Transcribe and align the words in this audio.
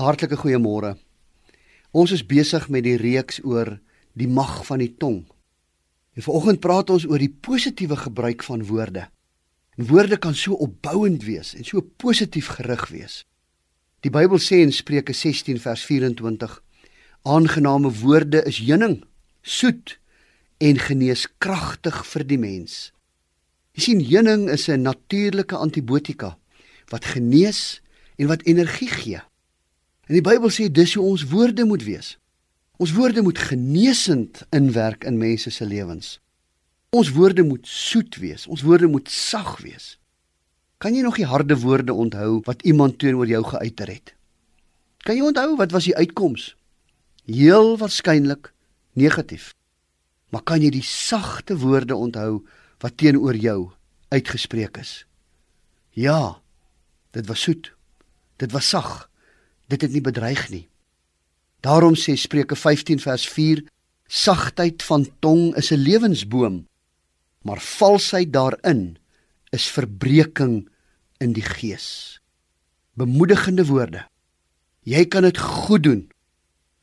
Hartlike 0.00 0.38
goeiemôre. 0.40 0.94
Ons 1.92 2.14
is 2.16 2.22
besig 2.24 2.64
met 2.72 2.86
die 2.86 2.96
reeks 2.96 3.42
oor 3.44 3.74
die 4.16 4.28
mag 4.28 4.62
van 4.64 4.80
die 4.80 4.94
tong. 4.96 5.26
En 6.16 6.24
vanoggend 6.24 6.60
praat 6.64 6.90
ons 6.94 7.04
oor 7.04 7.20
die 7.20 7.28
positiewe 7.28 7.98
gebruik 8.00 8.40
van 8.46 8.64
woorde. 8.64 9.10
En 9.76 9.86
woorde 9.90 10.16
kan 10.16 10.34
so 10.34 10.56
opbouend 10.56 11.26
wees 11.28 11.52
en 11.54 11.68
so 11.68 11.84
positief 12.00 12.48
gerig 12.56 12.86
wees. 12.88 13.24
Die 14.00 14.10
Bybel 14.10 14.40
sê 14.40 14.62
in 14.64 14.72
Spreuke 14.72 15.12
16 15.12 15.60
vers 15.60 15.84
24: 15.84 16.54
Aangename 17.28 17.92
woorde 18.00 18.40
is 18.48 18.62
heuning, 18.64 19.02
soet 19.42 19.98
en 20.58 20.80
geneeskragtig 20.80 22.00
vir 22.08 22.24
die 22.24 22.38
mens. 22.40 22.94
Jy 23.76 23.84
sien 23.84 24.00
heuning 24.00 24.48
is 24.48 24.68
'n 24.68 24.88
natuurlike 24.88 25.56
antibiotika 25.56 26.38
wat 26.88 27.04
genees 27.04 27.82
en 28.16 28.26
wat 28.26 28.42
energie 28.42 28.88
gee. 28.88 29.20
En 30.12 30.18
die 30.18 30.26
Bybel 30.26 30.50
sê 30.52 30.66
dis 30.68 30.92
hoe 30.92 31.06
ons 31.08 31.22
woorde 31.30 31.64
moet 31.64 31.80
wees. 31.88 32.18
Ons 32.76 32.90
woorde 32.92 33.22
moet 33.24 33.38
genesend 33.40 34.42
inwerk 34.52 35.06
in 35.08 35.16
mense 35.16 35.48
se 35.48 35.64
lewens. 35.64 36.18
Ons 36.92 37.14
woorde 37.16 37.40
moet 37.48 37.64
soet 37.64 38.18
wees. 38.20 38.42
Ons 38.44 38.60
woorde 38.60 38.90
moet 38.92 39.08
sag 39.08 39.54
wees. 39.64 39.94
Kan 40.76 40.92
jy 40.92 41.00
nog 41.00 41.16
die 41.16 41.24
harde 41.24 41.56
woorde 41.62 41.96
onthou 41.96 42.42
wat 42.44 42.60
iemand 42.68 42.98
teenoor 43.00 43.30
jou 43.30 43.40
geuiter 43.54 43.88
het? 43.88 44.12
Kan 45.08 45.16
jy 45.16 45.24
onthou 45.30 45.54
wat 45.56 45.72
was 45.72 45.88
die 45.88 45.96
uitkoms? 45.96 46.50
Heel 47.24 47.78
waarskynlik 47.80 48.50
negatief. 48.92 49.54
Maar 50.28 50.44
kan 50.44 50.60
jy 50.60 50.74
die 50.76 50.84
sagte 50.84 51.56
woorde 51.62 51.96
onthou 51.96 52.42
wat 52.84 52.98
teenoor 53.00 53.40
jou 53.40 53.70
uitgespreek 54.12 54.76
is? 54.76 54.92
Ja. 55.96 56.36
Dit 57.16 57.32
was 57.32 57.48
soet. 57.48 57.72
Dit 58.36 58.52
was 58.52 58.68
sag 58.68 59.08
dit 59.72 59.86
het 59.86 59.92
nie 59.94 60.04
bedreig 60.04 60.48
nie. 60.52 60.66
Daarom 61.64 61.94
sê 61.98 62.16
Spreuke 62.18 62.56
15 62.58 63.00
vers 63.02 63.24
4: 63.28 63.62
Sagtheid 64.06 64.82
van 64.82 65.06
tong 65.24 65.54
is 65.56 65.72
'n 65.72 65.80
lewensboom, 65.80 66.66
maar 67.46 67.60
valsheid 67.60 68.32
daarin 68.32 68.98
is 69.50 69.70
verbreeking 69.70 70.68
in 71.18 71.32
die 71.32 71.44
gees. 71.44 72.20
Bemoedigende 72.94 73.64
woorde. 73.66 74.06
Jy 74.82 75.04
kan 75.06 75.22
dit 75.22 75.38
goed 75.38 75.82
doen. 75.82 76.10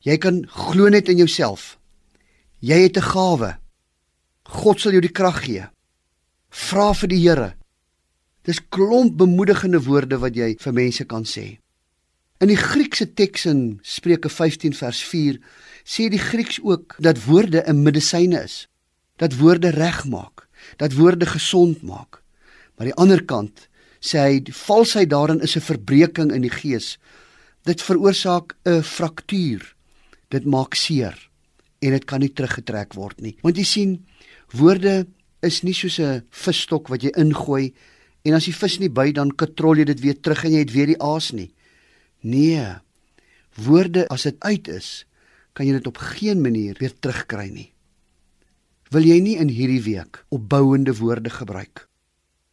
Jy 0.00 0.16
kan 0.16 0.46
glo 0.48 0.88
net 0.88 1.08
in 1.08 1.16
jouself. 1.16 1.78
Jy 2.58 2.82
het 2.82 2.96
'n 2.96 3.10
gawe. 3.14 3.58
God 4.42 4.80
sal 4.80 4.92
jou 4.92 5.00
die 5.00 5.12
krag 5.12 5.44
gee. 5.44 5.68
Vra 6.50 6.92
vir 6.94 7.08
die 7.08 7.20
Here. 7.28 7.54
Dis 8.42 8.60
klomp 8.68 9.16
bemoedigende 9.16 9.82
woorde 9.84 10.18
wat 10.18 10.34
jy 10.34 10.56
vir 10.58 10.72
mense 10.72 11.04
kan 11.04 11.24
sê. 11.24 11.60
In 12.40 12.48
die 12.48 12.56
Griekse 12.56 13.04
teks 13.04 13.42
in 13.50 13.80
Spreuke 13.84 14.30
15 14.32 14.72
vers 14.72 15.02
4 15.04 15.36
sê 15.84 16.06
die 16.08 16.20
Grieks 16.20 16.56
ook 16.64 16.94
dat 16.96 17.18
woorde 17.26 17.60
'n 17.68 17.82
medisyne 17.82 18.40
is. 18.40 18.66
Dat 19.20 19.36
woorde 19.36 19.68
regmaak, 19.68 20.48
dat 20.76 20.96
woorde 20.96 21.26
gesond 21.26 21.82
maak. 21.82 22.22
Maar 22.76 22.86
die 22.86 22.94
ander 22.96 23.24
kant 23.24 23.68
sê 24.00 24.18
hy 24.18 24.40
die 24.40 24.56
valsheid 24.56 25.10
daarin 25.10 25.40
is 25.40 25.56
'n 25.56 25.60
verbreeking 25.60 26.32
in 26.32 26.40
die 26.40 26.56
gees. 26.62 26.98
Dit 27.64 27.82
veroorsaak 27.82 28.56
'n 28.64 28.82
fraktuur. 28.82 29.74
Dit 30.28 30.44
maak 30.44 30.74
seer 30.74 31.30
en 31.80 31.90
dit 31.90 32.04
kan 32.04 32.20
nie 32.20 32.32
teruggetrek 32.32 32.94
word 32.94 33.20
nie. 33.20 33.36
Want 33.42 33.56
jy 33.56 33.64
sien, 33.64 34.06
woorde 34.50 35.06
is 35.42 35.62
nie 35.62 35.74
soos 35.74 35.98
'n 35.98 36.24
visstok 36.30 36.88
wat 36.88 37.02
jy 37.02 37.10
ingooi 37.16 37.74
en 38.24 38.34
as 38.34 38.44
die 38.44 38.54
vis 38.54 38.78
nie 38.78 38.88
by 38.88 39.12
dan 39.12 39.30
katrol 39.36 39.76
jy 39.76 39.84
dit 39.84 40.00
weer 40.00 40.20
terug 40.20 40.44
en 40.44 40.52
jy 40.52 40.58
het 40.58 40.72
weer 40.72 40.86
die 40.86 41.02
aas 41.02 41.32
nie. 41.32 41.52
Nee. 42.20 42.66
Woorde 43.56 44.06
as 44.08 44.22
dit 44.22 44.36
uit 44.38 44.68
is, 44.68 45.06
kan 45.52 45.66
jy 45.66 45.78
dit 45.78 45.86
op 45.86 45.98
geen 46.16 46.40
manier 46.40 46.76
weer 46.78 46.92
terugkry 46.92 47.48
nie. 47.50 47.70
Wil 48.90 49.06
jy 49.06 49.20
nie 49.22 49.36
in 49.38 49.50
hierdie 49.52 49.82
week 49.82 50.24
opbouende 50.34 50.94
woorde 50.98 51.30
gebruik? 51.30 51.86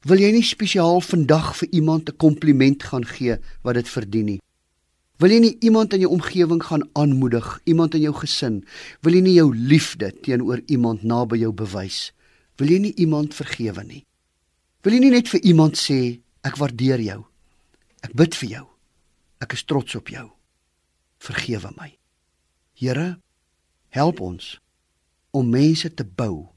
Wil 0.06 0.22
jy 0.22 0.30
nie 0.36 0.46
spesiaal 0.46 1.02
vandag 1.02 1.56
vir 1.58 1.69
iemand 1.74 2.09
'n 2.09 2.18
kompliment 2.18 2.84
gaan 2.84 3.06
gee 3.06 3.38
wat 3.64 3.75
dit 3.75 3.90
verdien 3.90 4.25
nie? 4.25 4.41
Wil 5.18 5.31
jy 5.31 5.40
nie 5.40 5.58
iemand 5.59 5.94
in 5.94 6.00
jou 6.00 6.12
omgewing 6.12 6.62
gaan 6.64 6.90
aanmoedig, 6.94 7.62
iemand 7.66 7.96
in 7.96 8.02
jou 8.02 8.14
gesin? 8.14 8.66
Wil 9.02 9.14
jy 9.14 9.22
nie 9.22 9.34
jou 9.34 9.56
liefde 9.56 10.14
teenoor 10.22 10.62
iemand 10.66 11.03
naby 11.03 11.38
jou 11.38 11.52
bewys? 11.52 12.14
Wil 12.58 12.70
jy 12.70 12.80
nie 12.80 12.94
iemand 12.96 13.34
vergewe 13.34 13.84
nie? 13.84 14.06
Wil 14.84 14.94
jy 14.94 15.00
nie 15.00 15.09
net 15.09 15.28
vir 15.28 15.41
iemand 15.41 15.75
sê 15.75 16.20
ek 16.44 16.58
waardeer 16.58 17.02
jou? 17.02 17.25
Ek 18.02 18.14
bid 18.14 18.36
vir 18.36 18.50
jou. 18.50 18.77
Ek 19.44 19.53
is 19.53 19.64
trots 19.64 19.96
op 19.96 20.09
jou. 20.09 20.25
Vergewe 21.22 21.72
my. 21.78 21.92
Here, 22.78 23.20
help 23.90 24.22
ons 24.22 24.58
om 25.31 25.50
mense 25.50 25.90
te 25.94 26.06
bou 26.06 26.50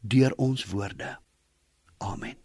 deur 0.00 0.32
ons 0.36 0.64
woorde. 0.72 1.16
Amen. 2.04 2.43